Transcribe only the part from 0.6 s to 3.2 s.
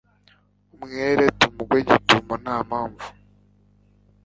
umwere tumugwe gitumo nta mpamvu